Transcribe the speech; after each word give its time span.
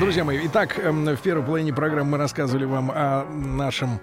Друзья 0.00 0.24
мои, 0.24 0.46
итак, 0.46 0.78
эм, 0.78 1.04
в 1.04 1.20
первой 1.20 1.44
половине 1.44 1.74
программы 1.74 2.12
мы 2.12 2.16
рассказывали 2.16 2.64
вам 2.64 2.90
о 2.90 3.26
нашем 3.30 4.00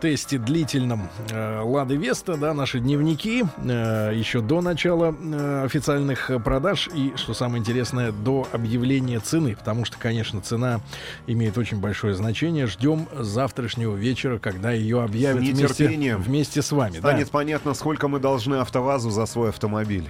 тесте 0.00 0.38
длительном 0.38 1.08
э, 1.30 1.60
Лады 1.60 1.94
Веста, 1.94 2.36
да, 2.36 2.52
наши 2.52 2.80
дневники, 2.80 3.44
э, 3.58 4.10
еще 4.12 4.40
до 4.40 4.60
начала 4.60 5.14
э, 5.14 5.64
официальных 5.64 6.32
продаж 6.44 6.88
и, 6.92 7.12
что 7.14 7.32
самое 7.32 7.60
интересное, 7.60 8.10
до 8.10 8.48
объявления 8.52 9.20
цены, 9.20 9.54
потому 9.54 9.84
что, 9.84 9.96
конечно, 9.98 10.40
цена 10.40 10.80
имеет 11.28 11.56
очень 11.56 11.78
большое 11.78 12.16
значение. 12.16 12.66
Ждем 12.66 13.06
завтрашнего 13.16 13.94
вечера, 13.94 14.40
когда 14.40 14.72
ее 14.72 15.00
объявят 15.00 15.44
С 15.44 15.78
вместе, 15.78 16.16
вместе 16.16 16.60
с 16.60 16.72
вами. 16.72 16.94
да. 16.94 17.10
Станет 17.10 17.30
понятно, 17.30 17.74
сколько 17.74 18.08
мы 18.08 18.18
должны 18.18 18.56
АвтоВАЗу 18.56 19.10
за 19.10 19.26
свой 19.26 19.50
автомобиль. 19.50 20.08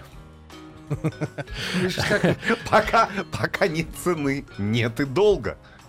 Пока, 2.70 3.08
пока 3.32 3.66
нет 3.68 3.86
цены, 4.02 4.44
нет 4.58 5.00
и 5.00 5.04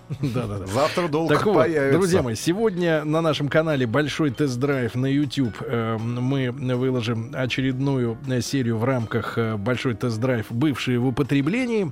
долго. 0.09 0.33
Да-да-да. 0.33 0.65
Завтра 0.67 1.07
долг 1.07 1.29
Так 1.29 1.45
вот, 1.45 1.55
появится. 1.55 1.97
друзья 1.97 2.21
мои, 2.21 2.35
сегодня 2.35 3.03
на 3.03 3.21
нашем 3.21 3.49
канале 3.49 3.85
Большой 3.85 4.31
тест-драйв 4.31 4.95
на 4.95 5.05
YouTube 5.05 5.55
э, 5.61 5.97
мы 5.97 6.51
выложим 6.51 7.31
очередную 7.33 8.17
серию 8.41 8.77
в 8.77 8.83
рамках 8.83 9.37
э, 9.37 9.57
Большой 9.57 9.95
тест-драйв 9.95 10.45
бывшие 10.49 10.99
в 10.99 11.07
употреблении. 11.07 11.91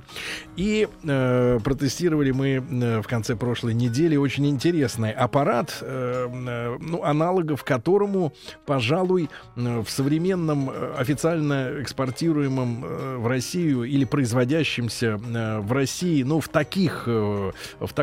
И 0.56 0.88
э, 1.04 1.58
протестировали 1.62 2.30
мы 2.30 2.48
э, 2.48 3.02
в 3.02 3.06
конце 3.06 3.36
прошлой 3.36 3.74
недели 3.74 4.16
очень 4.16 4.46
интересный 4.46 5.12
аппарат, 5.12 5.78
э, 5.80 6.76
ну, 6.80 7.02
аналогов 7.02 7.64
которому, 7.64 8.32
пожалуй, 8.64 9.28
в 9.54 9.86
современном 9.88 10.70
официально 10.96 11.80
экспортируемом 11.80 13.20
в 13.20 13.26
Россию 13.26 13.84
или 13.84 14.04
производящемся 14.04 15.16
в 15.16 15.72
России, 15.72 16.22
ну, 16.22 16.40
в 16.40 16.48
таких, 16.48 17.06
в 17.06 17.52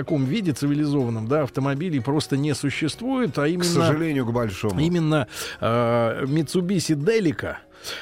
таком 0.04 0.26
виде 0.26 0.52
цивилизованном, 0.52 1.28
да, 1.28 1.44
автомобилей 1.44 2.00
просто 2.02 2.36
не 2.38 2.54
существует, 2.54 3.38
а 3.38 3.44
К 3.44 3.48
именно, 3.48 3.64
сожалению, 3.64 4.26
к 4.26 4.32
большому. 4.34 4.80
именно 4.80 5.28
э, 5.62 6.26
Mitsubishi 6.26 6.96
Delica. 6.96 7.56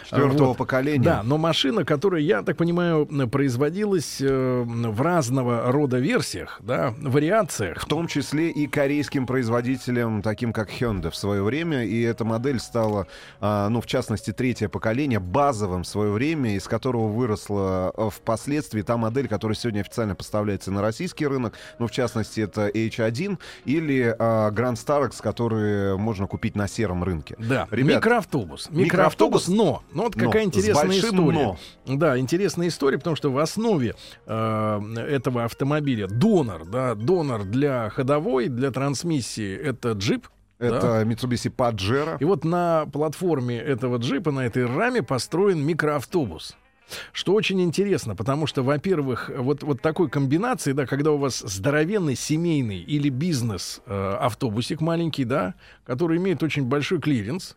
Четвертого 0.05 0.49
Вот. 0.49 0.57
поколения. 0.57 1.03
Да, 1.03 1.23
но 1.23 1.37
машина, 1.37 1.85
которая, 1.85 2.21
я 2.21 2.41
так 2.43 2.57
понимаю, 2.57 3.05
производилась 3.29 4.17
э, 4.21 4.63
в 4.65 5.01
разного 5.01 5.71
рода 5.71 5.97
версиях, 5.97 6.59
да, 6.63 6.93
вариациях. 7.01 7.81
В 7.81 7.85
том 7.85 8.07
числе 8.07 8.49
и 8.49 8.67
корейским 8.67 9.25
производителям, 9.25 10.21
таким 10.21 10.53
как 10.53 10.69
Hyundai 10.69 11.09
в 11.09 11.15
свое 11.15 11.41
время. 11.43 11.83
И 11.85 12.01
эта 12.01 12.25
модель 12.25 12.59
стала, 12.59 13.07
а, 13.39 13.69
ну, 13.69 13.81
в 13.81 13.85
частности, 13.85 14.31
третье 14.31 14.69
поколение, 14.69 15.19
базовым 15.19 15.83
в 15.83 15.87
свое 15.87 16.11
время, 16.11 16.55
из 16.55 16.67
которого 16.67 17.07
выросла 17.07 17.91
а, 17.95 18.09
впоследствии 18.09 18.81
та 18.81 18.97
модель, 18.97 19.27
которая 19.27 19.55
сегодня 19.55 19.81
официально 19.81 20.15
поставляется 20.15 20.71
на 20.71 20.81
российский 20.81 21.25
рынок. 21.27 21.53
Ну, 21.79 21.87
в 21.87 21.91
частности, 21.91 22.41
это 22.41 22.67
H1 22.67 23.37
или 23.65 24.15
а, 24.17 24.51
Grand 24.51 24.75
Starex, 24.75 25.21
которые 25.21 25.97
можно 25.97 26.27
купить 26.27 26.55
на 26.55 26.67
сером 26.67 27.03
рынке. 27.03 27.35
Да, 27.37 27.67
Ребят, 27.71 27.97
микроавтобус. 27.97 28.69
микроавтобус, 28.69 28.85
Микроавтобус, 28.85 29.47
но. 29.71 29.83
Ну, 29.93 30.03
вот 30.03 30.15
но, 30.15 30.25
какая 30.25 30.43
с 30.43 30.47
интересная 30.47 30.99
история. 30.99 31.57
Да, 31.85 32.17
интересная 32.17 32.67
история, 32.67 32.97
потому 32.97 33.15
что 33.15 33.31
в 33.31 33.37
основе 33.37 33.95
э, 34.25 34.79
этого 35.07 35.45
автомобиля 35.45 36.07
донор, 36.07 36.65
да, 36.65 36.95
донор 36.95 37.43
для 37.43 37.89
ходовой, 37.89 38.47
для 38.47 38.71
трансмиссии 38.71 39.55
это 39.55 39.91
джип. 39.91 40.27
да. 40.59 40.67
Это 40.67 41.01
Mitsubishi 41.03 41.53
Pajero. 41.55 42.17
И 42.19 42.25
вот 42.25 42.43
на 42.43 42.85
платформе 42.91 43.57
этого 43.57 43.97
джипа, 43.97 44.31
на 44.31 44.45
этой 44.45 44.65
раме 44.65 45.01
построен 45.01 45.63
микроавтобус. 45.65 46.55
Что 47.11 47.33
очень 47.33 47.61
интересно, 47.61 48.15
потому 48.15 48.47
что, 48.47 48.63
во-первых, 48.63 49.31
вот, 49.35 49.63
вот 49.63 49.81
такой 49.81 50.09
комбинации, 50.09 50.73
да, 50.73 50.85
когда 50.85 51.11
у 51.11 51.17
вас 51.17 51.39
здоровенный 51.39 52.15
семейный 52.15 52.79
или 52.79 53.09
бизнес 53.09 53.81
э, 53.85 54.29
маленький, 54.79 55.23
да, 55.23 55.55
который 55.85 56.17
имеет 56.17 56.43
очень 56.43 56.65
большой 56.65 56.99
клиренс, 56.99 57.55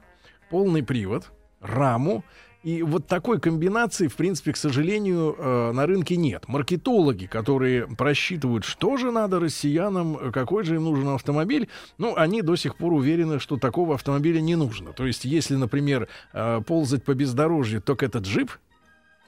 полный 0.50 0.82
привод, 0.82 1.32
раму, 1.64 2.24
и 2.64 2.82
вот 2.82 3.06
такой 3.06 3.40
комбинации, 3.40 4.08
в 4.08 4.16
принципе, 4.16 4.52
к 4.52 4.56
сожалению, 4.56 5.36
э, 5.38 5.72
на 5.72 5.86
рынке 5.86 6.16
нет. 6.16 6.48
Маркетологи, 6.48 7.26
которые 7.26 7.86
просчитывают, 7.86 8.64
что 8.64 8.96
же 8.96 9.10
надо 9.10 9.38
россиянам, 9.38 10.16
э, 10.16 10.30
какой 10.32 10.64
же 10.64 10.76
им 10.76 10.84
нужен 10.84 11.08
автомобиль, 11.08 11.68
ну, 11.98 12.16
они 12.16 12.40
до 12.40 12.56
сих 12.56 12.76
пор 12.76 12.94
уверены, 12.94 13.38
что 13.38 13.58
такого 13.58 13.94
автомобиля 13.94 14.40
не 14.40 14.56
нужно. 14.56 14.94
То 14.94 15.06
есть, 15.06 15.26
если, 15.26 15.56
например, 15.56 16.08
э, 16.32 16.62
ползать 16.66 17.04
по 17.04 17.12
бездорожью, 17.12 17.82
только 17.82 18.06
это 18.06 18.20
джип, 18.20 18.50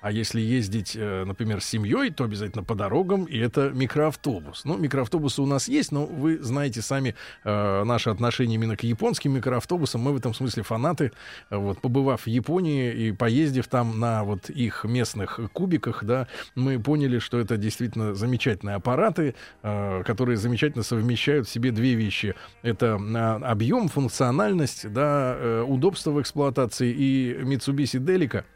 а 0.01 0.13
если 0.13 0.41
ездить, 0.41 0.95
э, 0.95 1.25
например, 1.25 1.61
с 1.61 1.65
семьей, 1.65 2.11
то 2.11 2.25
обязательно 2.25 2.63
по 2.63 2.75
дорогам, 2.75 3.25
и 3.25 3.39
это 3.39 3.71
микроавтобус. 3.71 4.65
Ну, 4.65 4.77
микроавтобусы 4.77 5.43
у 5.43 5.47
нас 5.47 5.69
есть, 5.69 5.93
но 5.93 6.07
вы 6.07 6.39
знаете 6.39 6.83
сами 6.83 7.15
э, 7.45 7.85
наши 7.85 8.11
отношения 8.11 8.55
именно 8.57 8.77
к 8.77 8.83
японским 8.83 9.33
микроавтобусам. 9.33 10.01
Мы 10.03 10.13
в 10.13 10.17
этом 10.17 10.35
смысле 10.35 10.63
фанаты. 10.63 11.13
Вот, 11.51 11.81
побывав 11.81 12.23
в 12.23 12.27
Японии 12.27 12.93
и 12.93 13.13
поездив 13.13 13.69
там 13.69 13.99
на 13.99 14.25
вот 14.25 14.51
их 14.51 14.85
местных 14.85 15.41
кубиках, 15.53 16.05
да, 16.05 16.29
мы 16.55 16.79
поняли, 16.79 17.19
что 17.19 17.39
это 17.39 17.57
действительно 17.57 18.15
замечательные 18.15 18.77
аппараты, 18.77 19.35
э, 19.63 20.03
которые 20.05 20.37
замечательно 20.37 20.85
совмещают 20.85 21.49
в 21.49 21.51
себе 21.51 21.71
две 21.71 21.95
вещи. 21.95 22.35
Это 22.63 22.99
э, 23.01 23.45
объем, 23.45 23.89
функциональность, 23.89 24.93
да, 24.93 25.35
э, 25.37 25.65
удобство 25.67 26.11
в 26.11 26.21
эксплуатации 26.21 26.93
и 26.93 27.39
Mitsubishi 27.43 27.99
Delica— 27.99 28.45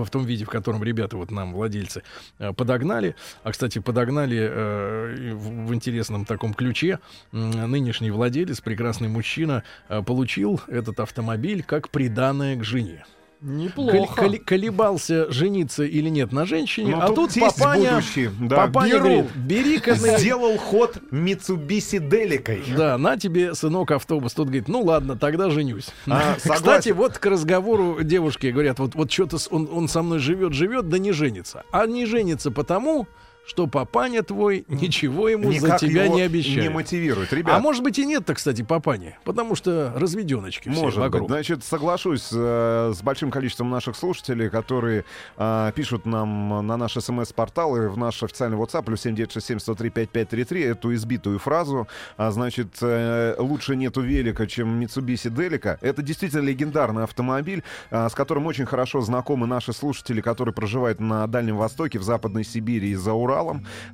в 0.00 0.10
том 0.10 0.24
виде, 0.24 0.44
в 0.44 0.48
котором 0.48 0.82
ребята, 0.82 1.16
вот 1.16 1.30
нам, 1.30 1.52
владельцы, 1.52 2.02
э, 2.38 2.52
подогнали. 2.52 3.14
А, 3.42 3.52
кстати, 3.52 3.78
подогнали 3.78 4.38
э, 4.38 5.34
в, 5.34 5.66
в 5.66 5.74
интересном 5.74 6.24
таком 6.24 6.54
ключе. 6.54 6.98
Нынешний 7.32 8.10
владелец, 8.10 8.60
прекрасный 8.60 9.08
мужчина, 9.08 9.62
э, 9.88 10.02
получил 10.02 10.60
этот 10.68 11.00
автомобиль 11.00 11.62
как 11.62 11.90
приданное 11.90 12.56
к 12.56 12.64
жене. 12.64 13.04
Неплохо. 13.42 14.22
Коли- 14.22 14.38
колебался, 14.38 15.30
жениться 15.32 15.82
или 15.82 16.08
нет 16.08 16.32
на 16.32 16.46
женщине, 16.46 16.94
Ну, 16.96 17.02
а 17.02 17.08
тут 17.08 17.34
тут 17.34 17.40
папаня, 17.40 17.94
будущий, 17.96 18.30
да, 18.40 18.56
папаня 18.66 18.92
беру. 18.94 19.02
говорит, 19.04 19.26
бери-ка 19.36 19.94
ты, 19.96 20.18
Сделал 20.18 20.56
ход 20.58 20.98
Mitsubishi 21.10 21.98
Деликой. 22.08 22.62
да, 22.76 22.96
на 22.98 23.16
тебе, 23.16 23.54
сынок, 23.54 23.90
автобус. 23.90 24.32
Тут 24.34 24.46
говорит, 24.46 24.68
ну 24.68 24.82
ладно, 24.82 25.16
тогда 25.16 25.50
женюсь. 25.50 25.88
А, 26.06 26.36
Кстати, 26.36 26.90
вот 26.90 27.18
к 27.18 27.26
разговору 27.26 28.02
девушки 28.02 28.46
говорят, 28.46 28.78
вот, 28.78 28.94
вот 28.94 29.10
что-то 29.10 29.38
он, 29.50 29.68
он 29.72 29.88
со 29.88 30.02
мной 30.02 30.18
живет, 30.20 30.52
живет, 30.52 30.88
да 30.88 30.98
не 30.98 31.10
женится. 31.12 31.64
А 31.72 31.86
не 31.86 32.06
женится 32.06 32.50
потому, 32.52 33.08
что 33.44 33.66
папаня 33.66 34.22
твой 34.22 34.64
ничего 34.68 35.28
ему 35.28 35.52
за 35.52 35.66
Никак 35.66 35.80
тебя 35.80 36.04
его 36.04 36.14
не 36.14 36.22
обещает. 36.22 36.62
не 36.62 36.68
мотивирует. 36.68 37.32
Ребят, 37.32 37.56
а 37.56 37.60
может 37.60 37.82
быть 37.82 37.98
и 37.98 38.06
нет-то, 38.06 38.34
кстати, 38.34 38.62
папани, 38.62 39.16
потому 39.24 39.54
что 39.56 39.92
разведеночки 39.96 40.68
Может 40.68 40.98
вокруг. 41.00 41.22
быть. 41.22 41.30
Значит, 41.30 41.64
соглашусь 41.64 42.28
э, 42.32 42.92
с 42.94 43.02
большим 43.02 43.30
количеством 43.30 43.68
наших 43.70 43.96
слушателей, 43.96 44.48
которые 44.48 45.04
э, 45.36 45.72
пишут 45.74 46.06
нам 46.06 46.66
на 46.66 46.76
наш 46.76 46.92
смс-портал 46.94 47.76
и 47.76 47.88
в 47.88 47.96
наш 47.98 48.22
официальный 48.22 48.56
WhatsApp 48.56 48.84
плюс 48.84 49.04
7967-103-5533 49.06 50.64
эту 50.70 50.94
избитую 50.94 51.38
фразу. 51.38 51.88
А, 52.16 52.30
значит, 52.30 52.76
э, 52.80 53.34
лучше 53.38 53.76
нету 53.76 54.02
велика, 54.02 54.46
чем 54.46 54.80
Mitsubishi 54.80 55.30
Delica. 55.30 55.78
Это 55.80 56.02
действительно 56.02 56.42
легендарный 56.42 57.04
автомобиль, 57.04 57.62
э, 57.90 58.08
с 58.08 58.14
которым 58.14 58.46
очень 58.46 58.66
хорошо 58.66 59.00
знакомы 59.00 59.46
наши 59.46 59.72
слушатели, 59.72 60.20
которые 60.20 60.54
проживают 60.54 61.00
на 61.00 61.26
Дальнем 61.26 61.56
Востоке, 61.56 61.98
в 61.98 62.02
Западной 62.02 62.44
Сибири 62.44 62.90
и 62.90 62.94
за 62.94 63.12
Уралом. 63.12 63.31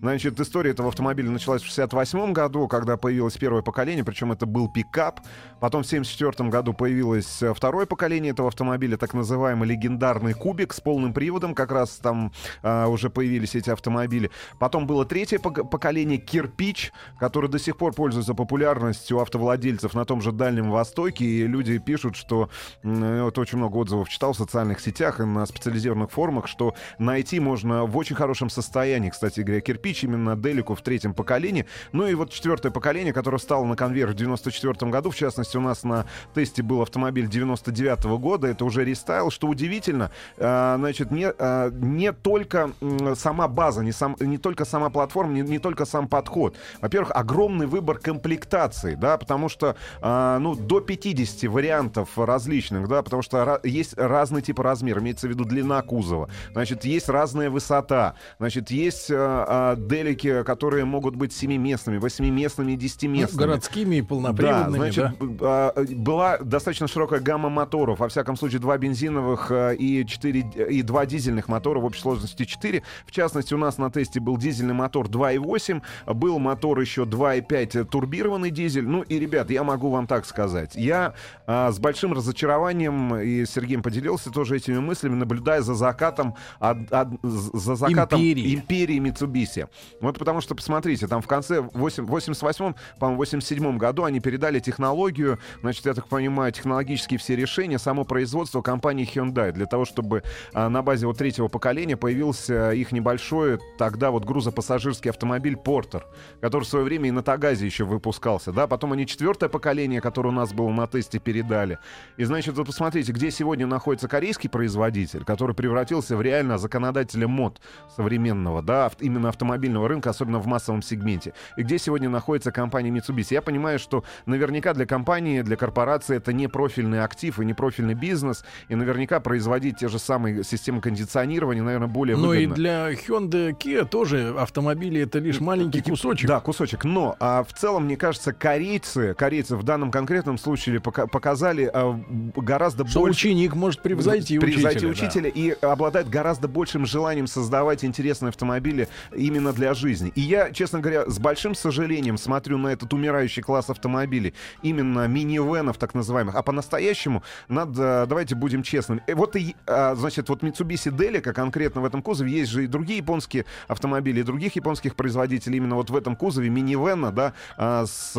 Значит, 0.00 0.38
история 0.40 0.70
этого 0.70 0.88
автомобиля 0.88 1.30
началась 1.30 1.62
в 1.62 1.66
68 1.66 2.32
году, 2.32 2.68
когда 2.68 2.96
появилось 2.96 3.36
первое 3.36 3.62
поколение, 3.62 4.04
причем 4.04 4.32
это 4.32 4.46
был 4.46 4.68
пикап. 4.68 5.20
Потом 5.60 5.82
в 5.82 5.86
74 5.86 6.48
году 6.48 6.72
появилось 6.72 7.42
э, 7.42 7.52
второе 7.52 7.86
поколение 7.86 8.32
этого 8.32 8.48
автомобиля, 8.48 8.96
так 8.96 9.14
называемый 9.14 9.68
легендарный 9.68 10.34
кубик 10.34 10.72
с 10.72 10.80
полным 10.80 11.12
приводом, 11.12 11.54
как 11.54 11.72
раз 11.72 11.96
там 11.96 12.32
а, 12.62 12.86
уже 12.86 13.10
появились 13.10 13.54
эти 13.54 13.70
автомобили. 13.70 14.30
Потом 14.58 14.86
было 14.86 15.04
третье 15.04 15.38
пок- 15.38 15.68
поколение 15.68 16.18
кирпич, 16.18 16.92
который 17.18 17.50
до 17.50 17.58
сих 17.58 17.76
пор 17.76 17.92
пользуется 17.92 18.34
популярностью 18.34 19.20
автовладельцев 19.20 19.94
на 19.94 20.04
том 20.04 20.22
же 20.22 20.32
Дальнем 20.32 20.70
Востоке, 20.70 21.24
и 21.24 21.46
люди 21.46 21.78
пишут, 21.78 22.16
что 22.16 22.48
вот 22.82 23.38
очень 23.38 23.58
много 23.58 23.76
отзывов 23.76 24.08
читал 24.08 24.32
в 24.32 24.36
социальных 24.36 24.80
сетях 24.80 25.20
и 25.20 25.24
на 25.24 25.44
специализированных 25.46 26.10
форумах, 26.10 26.48
что 26.48 26.74
найти 26.98 27.40
можно 27.40 27.84
в 27.84 27.96
очень 27.96 28.16
хорошем 28.16 28.50
состоянии, 28.50 29.10
кстати 29.10 29.27
кстати 29.28 29.44
говоря, 29.44 29.60
кирпич 29.60 30.04
именно 30.04 30.36
Делику 30.36 30.74
в 30.74 30.82
третьем 30.82 31.14
поколении. 31.14 31.66
Ну 31.92 32.06
и 32.06 32.14
вот 32.14 32.30
четвертое 32.30 32.70
поколение, 32.70 33.12
которое 33.12 33.38
стало 33.38 33.64
на 33.64 33.76
конвейер 33.76 34.08
в 34.08 34.14
94 34.14 34.90
году. 34.90 35.10
В 35.10 35.16
частности, 35.16 35.56
у 35.56 35.60
нас 35.60 35.84
на 35.84 36.06
тесте 36.34 36.62
был 36.62 36.82
автомобиль 36.82 37.28
99 37.28 38.04
года. 38.18 38.48
Это 38.48 38.64
уже 38.64 38.84
рестайл. 38.84 39.30
Что 39.30 39.48
удивительно, 39.48 40.10
э, 40.36 40.74
значит, 40.78 41.10
не, 41.10 41.32
э, 41.36 41.70
не 41.72 42.12
только 42.12 42.70
сама 43.14 43.48
база, 43.48 43.82
не, 43.82 43.92
сам, 43.92 44.16
не 44.20 44.38
только 44.38 44.64
сама 44.64 44.90
платформа, 44.90 45.32
не, 45.32 45.42
не 45.42 45.58
только 45.58 45.84
сам 45.84 46.08
подход. 46.08 46.56
Во-первых, 46.80 47.12
огромный 47.14 47.66
выбор 47.66 47.98
комплектаций, 47.98 48.96
да, 48.96 49.18
потому 49.18 49.48
что, 49.48 49.76
э, 50.00 50.38
ну, 50.40 50.54
до 50.54 50.80
50 50.80 51.48
вариантов 51.48 52.10
различных, 52.16 52.88
да, 52.88 53.02
потому 53.02 53.22
что 53.22 53.60
есть 53.62 53.94
разный 53.96 54.42
тип 54.42 54.58
размер, 54.60 54.98
имеется 54.98 55.26
в 55.26 55.30
виду 55.30 55.44
длина 55.44 55.82
кузова, 55.82 56.28
значит, 56.52 56.84
есть 56.84 57.08
разная 57.08 57.50
высота, 57.50 58.14
значит, 58.38 58.70
есть 58.70 59.10
э, 59.18 59.44
э, 59.48 59.76
делики, 59.78 60.42
которые 60.44 60.84
могут 60.84 61.16
быть 61.16 61.32
семиместными, 61.32 61.98
восьмиместными, 61.98 62.72
Ну, 62.72 62.76
десятиместными. 62.78 63.38
городскими 63.48 63.96
и 63.96 64.00
Да, 64.00 64.06
полноприводными, 64.06 64.90
значит, 64.90 65.04
да. 65.20 65.72
а, 65.76 65.84
была 65.96 66.38
достаточно 66.38 66.86
широкая 66.88 67.20
гамма 67.20 67.48
моторов. 67.48 67.98
Во 68.00 68.08
всяком 68.08 68.36
случае, 68.36 68.60
два 68.60 68.78
бензиновых 68.78 69.50
а, 69.50 69.72
и, 69.72 70.04
4, 70.06 70.40
и 70.70 70.82
два 70.82 71.06
дизельных 71.06 71.48
мотора, 71.48 71.80
в 71.80 71.84
общей 71.84 72.00
сложности 72.02 72.44
4. 72.44 72.82
В 73.06 73.10
частности, 73.10 73.54
у 73.54 73.58
нас 73.58 73.78
на 73.78 73.90
тесте 73.90 74.20
был 74.20 74.36
дизельный 74.36 74.74
мотор 74.74 75.06
2.8, 75.08 75.82
был 76.14 76.38
мотор 76.38 76.78
еще 76.80 77.02
2.5 77.04 77.84
турбированный 77.84 78.50
дизель. 78.50 78.86
Ну 78.86 79.02
и, 79.02 79.18
ребят, 79.18 79.50
я 79.50 79.64
могу 79.64 79.90
вам 79.90 80.06
так 80.06 80.26
сказать. 80.26 80.74
Я 80.74 81.14
а, 81.46 81.72
с 81.72 81.78
большим 81.78 82.12
разочарованием, 82.12 83.16
и 83.16 83.44
Сергеем 83.46 83.82
поделился 83.82 84.30
тоже 84.30 84.56
этими 84.56 84.78
мыслями, 84.78 85.14
наблюдая 85.14 85.62
за 85.62 85.74
закатом, 85.74 86.34
от- 86.58 86.92
от- 86.92 87.08
за 87.22 87.74
закатом 87.76 88.20
Империи. 88.20 88.54
империи 88.54 88.98
Mitsubishi. 89.08 89.68
Вот 90.00 90.18
потому 90.18 90.40
что, 90.40 90.54
посмотрите, 90.54 91.06
там 91.06 91.22
в 91.22 91.26
конце 91.26 91.60
8, 91.60 92.06
88 92.06 92.74
по-моему, 92.98 93.18
87 93.18 93.78
году 93.78 94.04
они 94.04 94.20
передали 94.20 94.60
технологию, 94.60 95.38
значит, 95.60 95.86
я 95.86 95.94
так 95.94 96.08
понимаю, 96.08 96.52
технологические 96.52 97.18
все 97.18 97.36
решения, 97.36 97.78
само 97.78 98.04
производство 98.04 98.62
компании 98.62 99.08
Hyundai 99.08 99.52
для 99.52 99.66
того, 99.66 99.84
чтобы 99.84 100.22
а, 100.52 100.68
на 100.68 100.82
базе 100.82 101.06
вот 101.06 101.18
третьего 101.18 101.48
поколения 101.48 101.96
появился 101.96 102.72
их 102.72 102.92
небольшой 102.92 103.58
тогда 103.78 104.10
вот 104.10 104.24
грузопассажирский 104.24 105.10
автомобиль 105.10 105.54
Porter, 105.54 106.02
который 106.40 106.64
в 106.64 106.68
свое 106.68 106.84
время 106.84 107.08
и 107.08 107.10
на 107.10 107.22
Тагазе 107.22 107.66
еще 107.66 107.84
выпускался, 107.84 108.52
да, 108.52 108.66
потом 108.66 108.92
они 108.92 109.06
четвертое 109.06 109.48
поколение, 109.48 110.00
которое 110.00 110.30
у 110.30 110.32
нас 110.32 110.52
было 110.52 110.70
на 110.70 110.86
тесте, 110.86 111.18
передали. 111.18 111.78
И, 112.16 112.24
значит, 112.24 112.56
вот 112.56 112.66
посмотрите, 112.66 113.12
где 113.12 113.30
сегодня 113.30 113.66
находится 113.66 114.08
корейский 114.08 114.50
производитель, 114.50 115.24
который 115.24 115.54
превратился 115.54 116.16
в 116.16 116.22
реально 116.22 116.58
законодателя 116.58 117.28
мод 117.28 117.60
современного, 117.94 118.62
да, 118.62 118.90
именно 119.00 119.28
автомобильного 119.28 119.88
рынка, 119.88 120.10
особенно 120.10 120.38
в 120.38 120.46
массовом 120.46 120.82
сегменте. 120.82 121.32
И 121.56 121.62
где 121.62 121.78
сегодня 121.78 122.08
находится 122.08 122.52
компания 122.52 122.90
Mitsubishi. 122.90 123.28
Я 123.34 123.42
понимаю, 123.42 123.78
что 123.78 124.04
наверняка 124.26 124.74
для 124.74 124.86
компании, 124.86 125.42
для 125.42 125.56
корпорации 125.56 126.16
это 126.16 126.32
не 126.32 126.48
профильный 126.48 127.02
актив 127.02 127.38
и 127.40 127.44
не 127.44 127.54
профильный 127.54 127.94
бизнес, 127.94 128.44
и 128.68 128.74
наверняка 128.74 129.20
производить 129.20 129.78
те 129.78 129.88
же 129.88 129.98
самые 129.98 130.44
системы 130.44 130.80
кондиционирования, 130.80 131.62
наверное, 131.62 131.88
более 131.88 132.16
Ну 132.16 132.32
и 132.32 132.46
выгодно. 132.46 132.54
для 132.56 132.92
Hyundai 132.92 133.50
Kia 133.56 133.84
тоже 133.86 134.34
автомобили 134.38 135.00
это 135.02 135.18
лишь 135.18 135.40
маленький 135.40 135.80
кусочек. 135.80 136.28
Да, 136.28 136.40
кусочек. 136.40 136.84
Но 136.84 137.16
а, 137.20 137.44
в 137.44 137.52
целом, 137.52 137.84
мне 137.84 137.96
кажется, 137.96 138.32
корейцы, 138.32 139.14
корейцы 139.14 139.56
в 139.56 139.62
данном 139.62 139.90
конкретном 139.90 140.38
случае 140.38 140.80
пока- 140.80 141.06
показали 141.06 141.70
а, 141.72 141.98
гораздо 142.36 142.86
Что 142.86 143.00
больше... 143.00 143.28
ученик 143.28 143.54
может 143.54 143.82
превзойти, 143.82 144.38
превзойти 144.38 144.86
учителя. 144.86 145.28
учителя 145.28 145.30
и 145.30 145.50
обладает 145.64 146.08
гораздо 146.08 146.48
большим 146.48 146.86
желанием 146.86 147.26
создавать 147.26 147.84
интересные 147.84 148.30
автомобили 148.30 148.87
именно 149.14 149.52
для 149.52 149.74
жизни. 149.74 150.12
И 150.14 150.20
я, 150.20 150.50
честно 150.50 150.80
говоря, 150.80 151.08
с 151.08 151.18
большим 151.18 151.54
сожалением 151.54 152.18
смотрю 152.18 152.58
на 152.58 152.68
этот 152.68 152.92
умирающий 152.92 153.42
класс 153.42 153.70
автомобилей, 153.70 154.34
именно 154.62 155.06
минивенов 155.08 155.78
так 155.78 155.94
называемых. 155.94 156.34
А 156.34 156.42
по-настоящему 156.42 157.22
надо, 157.48 158.06
давайте 158.08 158.34
будем 158.34 158.62
честными. 158.62 159.02
Э, 159.06 159.14
Вот 159.14 159.36
и, 159.36 159.54
а, 159.66 159.94
значит, 159.94 160.28
вот 160.28 160.42
Mitsubishi 160.42 160.90
Delica 160.94 161.32
конкретно 161.32 161.80
в 161.80 161.84
этом 161.84 162.02
кузове 162.02 162.30
есть 162.32 162.50
же 162.50 162.64
и 162.64 162.66
другие 162.66 162.98
японские 162.98 163.44
автомобили, 163.66 164.20
и 164.20 164.22
других 164.22 164.56
японских 164.56 164.94
производителей 164.94 165.56
именно 165.58 165.74
вот 165.74 165.90
в 165.90 165.96
этом 165.96 166.16
кузове 166.16 166.48
минивена, 166.48 167.10
да, 167.12 167.32
а, 167.56 167.84
с 167.86 168.12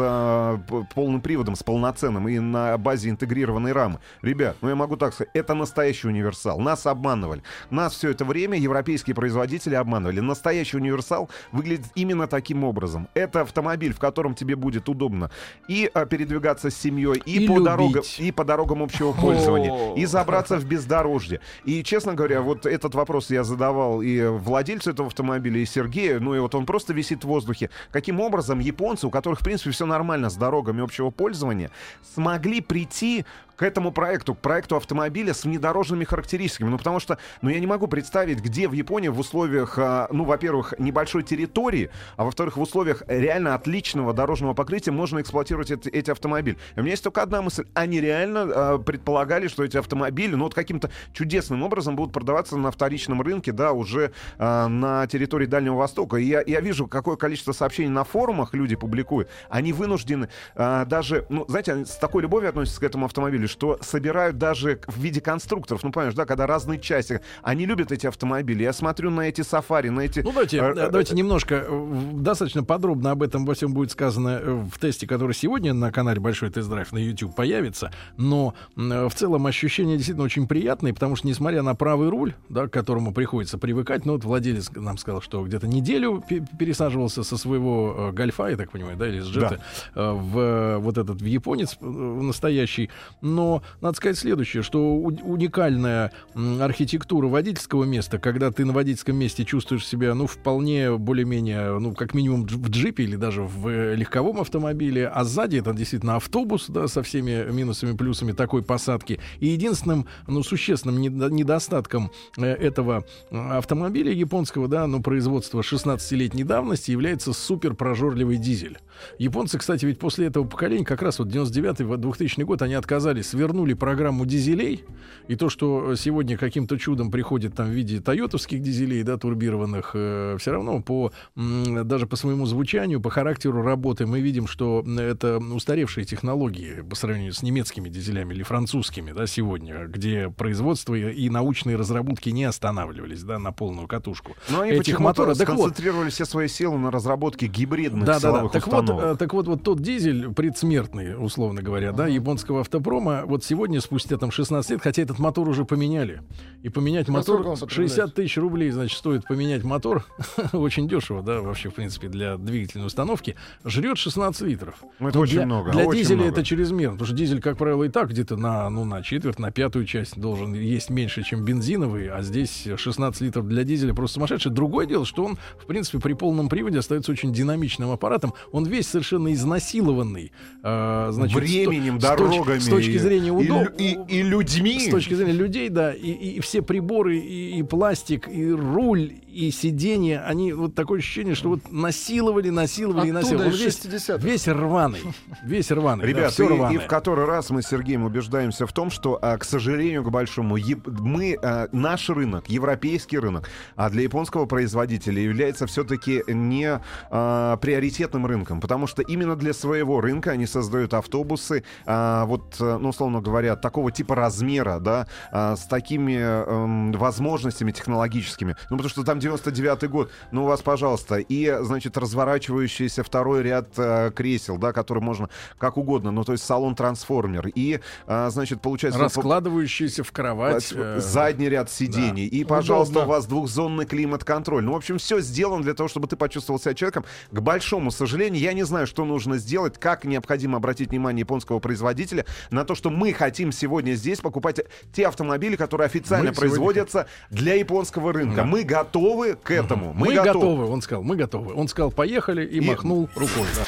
п- 0.68 0.86
полным 0.94 1.22
приводом, 1.22 1.56
с 1.56 1.64
полноценным 1.64 2.28
и 2.28 2.40
на 2.40 2.78
базе 2.78 3.10
интегрированной 3.10 3.72
рамы. 3.72 4.00
Ребят, 4.22 4.58
ну 4.62 4.70
я 4.70 4.76
могу 4.76 4.96
так 4.98 5.14
сказать, 5.14 5.32
это 5.34 5.54
настоящий 5.54 6.08
универсал. 6.08 6.60
Нас 6.60 6.86
обманывали. 6.86 7.42
Нас 7.70 7.94
все 7.94 8.10
это 8.10 8.26
время 8.26 8.58
европейские 8.58 9.16
производители 9.16 9.76
обманывали. 9.76 10.20
Настоящий 10.20 10.59
универсал 10.74 11.30
выглядит 11.52 11.88
именно 11.96 12.28
таким 12.28 12.64
образом. 12.64 13.08
Это 13.14 13.42
автомобиль, 13.42 13.94
в 13.94 14.00
котором 14.00 14.36
тебе 14.36 14.56
будет 14.56 14.90
удобно 14.90 15.32
и 15.68 15.90
а, 15.94 16.06
передвигаться 16.06 16.70
с 16.70 16.76
семьей, 16.76 17.22
и, 17.26 17.44
И 17.44 17.48
по 17.48 17.54
любить. 17.54 17.66
дорогам, 17.66 18.04
и 18.18 18.32
по 18.32 18.44
дорогам 18.44 18.84
общего 18.84 19.14
пользования, 19.14 19.96
и 19.96 20.06
забраться 20.06 20.58
в 20.58 20.66
бездорожье. 20.66 21.40
И, 21.66 21.84
честно 21.84 22.14
говоря, 22.14 22.42
вот 22.42 22.66
этот 22.66 22.96
вопрос 22.96 23.30
я 23.30 23.44
задавал 23.44 24.02
и 24.02 24.22
владельцу 24.26 24.92
этого 24.92 25.08
автомобиля, 25.08 25.60
и 25.60 25.66
Сергею, 25.66 26.22
ну 26.22 26.36
и 26.36 26.40
вот 26.40 26.56
он 26.56 26.66
просто 26.66 26.94
висит 26.94 27.24
в 27.24 27.28
воздухе. 27.28 27.70
Каким 27.92 28.20
образом 28.20 28.60
японцы, 28.60 29.08
у 29.08 29.10
которых, 29.10 29.42
в 29.42 29.44
принципе, 29.44 29.72
все 29.72 29.86
нормально 29.86 30.30
с 30.30 30.36
дорогами 30.36 30.84
общего 30.84 31.10
пользования, 31.10 31.72
смогли 32.14 32.62
прийти 32.62 33.26
к 33.60 33.64
этому 33.64 33.92
проекту, 33.92 34.36
к 34.36 34.40
проекту 34.40 34.78
автомобиля 34.78 35.34
с 35.34 35.44
внедорожными 35.44 36.06
характеристиками. 36.06 36.70
Ну, 36.70 36.78
потому 36.78 37.02
что, 37.02 37.18
ну, 37.42 37.50
я 37.50 37.60
не 37.60 37.68
могу 37.68 37.88
представить, 37.88 38.40
где 38.40 38.70
в 38.70 38.72
Японии 38.72 39.10
в 39.10 39.20
условиях, 39.20 39.78
а, 39.78 40.08
ну, 40.12 40.24
во-первых, 40.24 40.76
небольшой 40.80 41.24
территории, 41.24 41.90
а 42.16 42.24
во-вторых, 42.24 42.56
в 42.56 42.62
условиях 42.62 43.04
реально 43.08 43.56
отличного 43.56 44.14
дорожного 44.14 44.54
покрытия 44.54 44.92
можно 44.92 45.20
эксплуатировать 45.20 45.72
эти, 45.72 45.90
эти 45.90 46.10
автомобили. 46.10 46.58
У 46.78 46.80
меня 46.80 46.92
есть 46.92 47.04
только 47.04 47.22
одна 47.22 47.42
мысль. 47.42 47.66
Они 47.74 48.00
реально 48.00 48.42
а, 48.44 48.78
предполагали, 48.78 49.50
что 49.50 49.66
эти 49.66 49.76
автомобили, 49.76 50.36
ну, 50.36 50.46
вот 50.46 50.54
каким-то 50.54 50.90
чудесным 51.12 51.62
образом 51.62 51.98
будут 51.98 52.14
продаваться 52.14 52.56
на 52.56 52.72
вторичном 52.72 53.22
рынке, 53.22 53.52
да, 53.52 53.74
уже 53.74 54.14
а, 54.38 54.70
на 54.70 55.06
территории 55.08 55.48
Дальнего 55.48 55.76
Востока. 55.76 56.16
И 56.16 56.24
я, 56.24 56.42
я 56.48 56.62
вижу, 56.62 56.88
какое 56.88 57.18
количество 57.18 57.52
сообщений 57.52 57.90
на 57.90 58.06
форумах 58.06 58.54
люди 58.54 58.78
публикуют. 58.78 59.28
Они 59.50 59.74
вынуждены 59.74 60.30
а, 60.56 60.86
даже, 60.86 61.26
ну, 61.28 61.44
знаете, 61.50 61.86
с 61.86 61.98
такой 61.98 62.22
любовью 62.22 62.48
относятся 62.48 62.80
к 62.80 62.84
этому 62.84 63.04
автомобилю, 63.04 63.49
что 63.50 63.78
собирают 63.82 64.38
даже 64.38 64.80
в 64.88 64.98
виде 65.00 65.22
конструкторов, 65.22 65.84
ну, 65.84 65.92
понимаешь, 65.92 66.14
да, 66.16 66.26
когда 66.26 66.48
разные 66.48 66.80
части. 66.80 67.22
Они 67.42 67.66
любят 67.66 67.92
эти 67.92 68.08
автомобили. 68.08 68.64
Я 68.64 68.74
смотрю 68.74 69.10
на 69.10 69.22
эти 69.22 69.42
сафари, 69.42 69.90
на 69.90 70.02
эти... 70.02 70.20
Ну, 70.20 70.32
давайте, 70.32 70.58
э, 70.58 70.72
э, 70.72 70.90
давайте 70.90 71.16
немножко, 71.16 71.66
э, 71.68 72.12
достаточно 72.14 72.64
подробно 72.64 73.12
об 73.12 73.24
этом 73.24 73.46
во 73.46 73.54
всем 73.54 73.74
будет 73.74 73.92
сказано 73.92 74.40
в 74.72 74.80
тесте, 74.80 75.08
который 75.08 75.34
сегодня 75.34 75.74
на 75.74 75.92
канале 75.92 76.20
Большой 76.20 76.50
тест-драйв 76.50 76.92
на 76.92 76.98
YouTube 76.98 77.36
появится. 77.36 77.92
Но 78.18 78.54
в 78.76 79.12
целом 79.14 79.48
ощущения 79.48 79.96
действительно 79.96 80.26
очень 80.26 80.48
приятные, 80.48 80.94
потому 80.94 81.16
что, 81.16 81.28
несмотря 81.28 81.62
на 81.62 81.76
правый 81.76 82.10
руль, 82.10 82.34
да, 82.50 82.68
к 82.68 82.74
которому 82.74 83.14
приходится 83.14 83.58
привыкать, 83.58 84.06
ну, 84.06 84.14
вот 84.14 84.24
владелец 84.24 84.70
нам 84.76 84.98
сказал, 84.98 85.22
что 85.22 85.44
где-то 85.44 85.68
неделю 85.68 86.24
пе- 86.28 86.46
пересаживался 86.58 87.24
со 87.24 87.38
своего 87.38 88.12
гольфа, 88.14 88.50
я 88.50 88.58
так 88.58 88.72
понимаю, 88.72 88.98
да, 88.98 89.08
или 89.08 89.20
с 89.20 89.28
джета, 89.28 89.62
э, 89.96 90.12
в 90.12 90.78
вот 90.80 90.98
этот 90.98 91.22
в 91.22 91.26
японец 91.26 91.78
настоящий. 91.82 92.90
Но 93.22 93.39
надо 93.82 93.98
сказать 93.98 94.18
следующее, 94.18 94.64
что 94.64 94.96
уникальная 94.96 96.12
архитектура 96.60 97.28
водительского 97.28 97.84
места, 97.84 98.20
когда 98.20 98.52
ты 98.52 98.66
на 98.66 98.74
водительском 98.74 99.16
месте 99.16 99.46
чувствуешь 99.46 99.86
себя, 99.86 100.14
ну, 100.14 100.28
вполне 100.28 100.98
более-менее, 100.98 101.80
ну, 101.80 101.94
как 101.94 102.14
минимум 102.14 102.46
в 102.46 102.70
джипе 102.70 103.04
или 103.04 103.16
даже 103.16 103.44
в 103.44 103.68
э, 103.68 103.96
легковом 103.96 104.40
автомобиле, 104.40 105.08
а 105.08 105.24
сзади 105.24 105.58
это 105.58 105.74
действительно 105.74 106.16
автобус, 106.16 106.66
да, 106.70 106.88
со 106.88 107.04
всеми 107.04 107.52
минусами, 107.52 107.96
плюсами 107.96 108.32
такой 108.32 108.64
посадки. 108.64 109.20
И 109.40 109.48
единственным, 109.48 110.06
ну, 110.28 110.44
существенным 110.44 111.02
недо- 111.02 111.30
недостатком 111.30 112.12
э, 112.38 112.46
этого 112.46 113.06
автомобиля 113.32 114.12
японского, 114.12 114.68
да, 114.68 114.88
ну, 114.88 115.02
производства 115.02 115.62
16-летней 115.62 116.44
давности 116.44 116.92
является 116.92 117.34
супер 117.34 117.74
прожорливый 117.74 118.38
дизель. 118.38 118.80
Японцы, 119.18 119.58
кстати, 119.58 119.86
ведь 119.86 120.00
после 120.00 120.28
этого 120.28 120.46
поколения, 120.46 120.86
как 120.86 121.02
раз 121.02 121.20
вот 121.20 121.30
99-2000 121.30 122.44
год, 122.44 122.62
они 122.62 122.74
отказались, 122.74 123.29
свернули 123.30 123.74
программу 123.74 124.26
дизелей, 124.26 124.84
и 125.28 125.36
то, 125.36 125.50
что 125.50 125.96
сегодня 125.96 126.38
каким-то 126.38 126.78
чудом 126.78 127.12
приходит 127.12 127.56
там 127.56 127.68
в 127.68 127.70
виде 127.70 128.02
тойотовских 128.02 128.62
дизелей, 128.62 129.04
да, 129.04 129.18
турбированных, 129.18 129.92
э, 129.94 130.38
все 130.40 130.52
равно 130.52 130.82
по, 130.82 131.12
м, 131.36 131.88
даже 131.88 132.08
по 132.08 132.16
своему 132.16 132.46
звучанию, 132.48 133.00
по 133.00 133.10
характеру 133.12 133.62
работы 133.62 134.08
мы 134.08 134.22
видим, 134.22 134.48
что 134.48 134.84
это 134.98 135.38
устаревшие 135.38 136.06
технологии 136.06 136.82
по 136.90 136.96
сравнению 136.96 137.34
с 137.34 137.44
немецкими 137.44 137.90
дизелями 137.90 138.34
или 138.34 138.44
французскими, 138.44 139.12
да, 139.12 139.28
сегодня, 139.28 139.86
где 139.86 140.30
производство 140.30 140.96
и 140.96 141.30
научные 141.30 141.76
разработки 141.76 142.30
не 142.30 142.46
останавливались, 142.46 143.22
да, 143.24 143.38
на 143.38 143.52
полную 143.52 143.88
катушку. 143.88 144.36
Но 144.50 144.62
они 144.62 144.72
этих 144.72 145.00
моторов. 145.00 145.38
Так 145.38 145.50
вот, 145.50 145.58
сконцентрировали 145.60 146.10
все 146.10 146.26
свои 146.26 146.48
силы 146.48 146.80
на 146.80 146.90
разработке 146.90 147.46
гибридных 147.48 148.06
да, 148.06 148.14
да, 148.14 148.20
да. 148.20 148.30
силовых 148.30 148.52
Так 148.52 148.68
вот, 148.68 148.82
установок. 148.82 149.06
э, 149.06 149.18
так 149.18 149.34
вот, 149.34 149.48
вот 149.48 149.64
тот 149.64 149.82
дизель 149.82 150.34
предсмертный, 150.34 151.24
условно 151.24 151.62
говоря, 151.62 151.92
да, 151.92 152.08
японского 152.08 152.62
автопрома, 152.62 153.19
можно 153.22 153.32
вот 153.32 153.44
сегодня, 153.44 153.82
спустя 153.82 154.18
там 154.18 154.32
16 154.32 154.72
лет, 154.72 154.82
хотя 154.82 155.02
этот 155.02 155.20
мотор 155.20 155.48
уже 155.48 155.66
поменяли, 155.66 156.22
и 156.64 156.70
поменять 156.70 157.08
А 157.10 157.12
мотор 157.12 157.38
он 157.48 157.58
потребляет? 157.58 157.92
60 157.92 158.14
тысяч 158.14 158.38
рублей, 158.38 158.72
значит, 158.72 158.98
стоит 158.98 159.26
поменять 159.28 159.64
мотор, 159.64 160.06
очень 160.54 160.88
дешево, 160.88 161.22
да, 161.22 161.42
вообще, 161.42 161.70
в 161.70 161.74
принципе, 161.74 162.08
для 162.08 162.38
двигательной 162.38 162.86
установки, 162.88 163.36
жрет 163.66 163.98
16 163.98 164.42
литров. 164.42 164.76
Ну, 165.00 165.10
это 165.10 165.18
Ну, 165.18 165.24
очень 165.24 165.34
для, 165.38 165.46
много, 165.46 165.72
Для 165.72 165.86
очень 165.86 166.00
дизеля 166.02 166.18
много. 166.18 166.32
это 166.32 166.44
чрезмерно, 166.44 166.94
потому 166.94 167.08
что 167.08 167.16
дизель, 167.16 167.42
как 167.42 167.58
правило, 167.58 167.84
и 167.84 167.90
так 167.90 168.10
где-то 168.10 168.36
на, 168.38 168.70
ну, 168.70 168.86
на 168.86 169.02
четверть, 169.04 169.40
на 169.40 169.52
пятую 169.52 169.86
часть 169.86 170.20
должен 170.20 170.54
есть 170.54 170.90
меньше, 170.90 171.24
чем 171.24 171.44
бензиновый, 171.44 172.10
а 172.10 172.22
здесь 172.22 172.68
16 172.76 173.22
литров 173.22 173.48
для 173.48 173.64
дизеля 173.64 173.94
просто 173.94 174.16
сумасшедший. 174.16 174.52
Другое 174.52 174.86
дело, 174.86 175.06
что 175.06 175.24
он, 175.26 175.38
в 175.62 175.66
принципе, 175.66 176.00
при 176.00 176.14
полном 176.14 176.50
приводе 176.50 176.80
остается 176.80 177.12
очень 177.12 177.32
динамичным 177.34 177.92
аппаратом. 177.92 178.34
Он 178.52 178.66
весь 178.66 178.88
совершенно 178.88 179.34
изнасилованный. 179.34 180.32
э, 180.64 181.10
значит, 181.12 181.38
Временем, 181.40 182.00
с 182.00 182.04
дорогами. 182.04 182.60
С 182.60 182.68
точки 182.68 182.98
зрения 183.00 183.28
и, 183.28 183.32
удобства. 183.32 183.74
лю- 183.78 184.06
и, 184.08 184.16
и 184.20 184.22
людьми. 184.22 184.80
С 184.88 184.90
точки 184.92 185.14
зрения 185.14 185.34
людей, 185.34 185.70
да, 185.70 185.94
и, 185.94 186.10
и- 186.10 186.30
и 186.38 186.40
все 186.42 186.62
приборы, 186.62 187.18
и, 187.18 187.58
и 187.60 187.64
пластик, 187.64 188.28
и 188.28 188.52
руль, 188.52 189.14
и 189.32 189.52
сиденье, 189.52 190.22
они 190.22 190.54
вот 190.54 190.76
такое 190.76 191.00
ощущение, 191.00 191.36
что 191.36 191.50
вот 191.50 191.72
насиловали, 191.72 192.50
насиловали, 192.50 193.08
и 193.08 193.12
Оттуда, 193.12 193.22
насиловали. 193.22 193.48
Он 193.50 193.54
из 193.54 193.62
весь, 193.62 193.86
60-х. 193.86 194.18
весь 194.26 194.48
рваный, 194.48 195.00
весь 195.44 195.72
рваный. 195.72 196.02
да, 196.02 196.08
Ребят, 196.08 196.32
всё 196.34 196.70
и, 196.70 196.76
и 196.76 196.78
в 196.78 196.88
который 196.88 197.26
раз 197.26 197.50
мы 197.50 197.62
с 197.62 197.68
Сергеем 197.68 198.04
убеждаемся 198.04 198.66
в 198.68 198.74
том, 198.74 198.90
что, 198.90 199.18
а, 199.22 199.38
к 199.38 199.44
сожалению, 199.46 200.04
к 200.04 200.10
большому, 200.10 200.58
мы, 201.00 201.38
а, 201.42 201.68
наш 201.72 202.10
рынок, 202.10 202.50
европейский 202.50 203.20
рынок, 203.20 203.50
а 203.76 203.90
для 203.90 204.04
японского 204.04 204.46
производителя 204.46 205.22
является 205.22 205.68
все-таки 205.68 206.24
не 206.28 206.80
а, 207.12 207.58
приоритетным 207.58 208.26
рынком, 208.26 208.60
потому 208.62 208.88
что 208.88 209.02
именно 209.02 209.36
для 209.36 209.54
своего 209.54 210.02
рынка 210.02 210.32
они 210.32 210.46
создают 210.48 210.94
автобусы, 210.94 211.64
а, 211.86 212.26
вот, 212.26 212.56
а, 212.60 212.78
ну, 212.90 212.92
условно 212.92 213.22
говоря, 213.22 213.56
такого 213.56 213.92
типа 213.92 214.16
размера, 214.16 214.80
да, 214.80 215.06
а, 215.32 215.56
с 215.56 215.66
такими 215.66 216.18
эм, 216.18 216.92
возможностями 216.94 217.72
технологическими. 217.72 218.56
Ну, 218.72 218.78
потому 218.78 218.90
что 218.90 219.04
там 219.04 219.20
99-й 219.20 219.88
год, 219.88 220.12
ну, 220.32 220.44
у 220.44 220.48
вас, 220.48 220.62
пожалуйста, 220.62 221.18
и, 221.18 221.56
значит, 221.62 221.98
разворачивающийся 221.98 223.04
второй 223.04 223.44
ряд 223.44 223.68
э, 223.78 224.12
кресел, 224.16 224.58
да, 224.58 224.74
который 224.74 225.04
можно 225.04 225.30
как 225.60 225.78
угодно, 225.78 226.10
ну, 226.12 226.24
то 226.24 226.32
есть 226.32 226.44
салон-трансформер, 226.46 227.50
и, 227.54 227.80
а, 228.08 228.30
значит, 228.32 228.62
получается... 228.62 228.98
по- 228.98 229.04
Раскладывающийся 229.06 230.04
в 230.04 230.12
кровать. 230.12 230.74
э, 230.76 231.00
задний 231.00 231.48
ряд 231.50 231.70
сидений. 231.70 232.26
И, 232.26 232.44
пожалуйста, 232.44 232.94
Удобно. 232.94 233.08
у 233.08 233.10
вас 233.10 233.26
двухзонный 233.28 233.86
климат-контроль. 233.86 234.64
Ну, 234.64 234.74
в 234.74 234.78
общем, 234.78 234.98
все 234.98 235.20
сделано 235.22 235.64
для 235.64 235.74
того, 235.76 235.88
чтобы 235.90 236.08
ты 236.08 236.16
почувствовал 236.16 236.60
себя 236.60 236.74
человеком. 236.74 237.06
К 237.32 237.40
большому 237.40 237.92
сожалению, 237.92 238.42
я 238.42 238.54
не 238.54 238.64
знаю, 238.64 238.88
что 238.88 239.06
нужно 239.06 239.38
сделать, 239.38 239.78
как 239.78 240.06
необходимо 240.06 240.58
обратить 240.58 240.90
внимание 240.90 241.20
японского 241.22 241.60
производителя 241.60 242.26
на 242.50 242.64
то, 242.66 242.74
что 242.80 242.90
мы 242.90 243.12
хотим 243.14 243.52
сегодня 243.52 243.94
здесь 243.94 244.20
покупать 244.22 244.62
те 244.94 245.06
автомобили, 245.08 245.56
которые 245.58 245.86
официально 245.86 246.30
Мы 246.30 246.34
сегодня- 246.34 246.50
производятся 246.50 247.08
для 247.30 247.54
японского 247.56 248.14
рынка. 248.14 248.38
Да. 248.38 248.44
Мы 248.46 248.64
готовы 248.64 249.36
к 249.36 249.52
этому. 249.52 249.94
Мы, 249.94 250.14
готовы. 250.16 250.66
он 250.66 250.82
сказал, 250.82 251.04
мы 251.04 251.16
готовы. 251.18 251.54
Он 251.54 251.68
сказал, 251.68 251.92
поехали, 251.92 252.46
и, 252.46 252.58
И- 252.58 252.62
махнул 252.62 253.10
рукой. 253.16 253.46
да. 253.56 253.66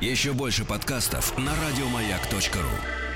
Еще 0.00 0.32
больше 0.32 0.64
подкастов 0.66 1.36
на 1.38 1.52
радиомаяк.ру. 1.66 3.11